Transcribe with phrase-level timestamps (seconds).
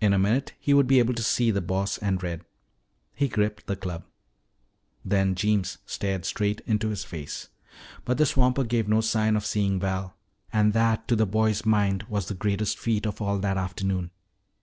[0.00, 2.40] In a minute he would be able to see the Boss and Red.
[3.12, 4.04] He gripped the club.
[5.04, 7.50] Then Jeems stared straight into his face.
[8.06, 10.16] But the swamper gave no sign of seeing Val.
[10.54, 14.10] And that, to the boy's mind, was the greatest feat of all that afternoon.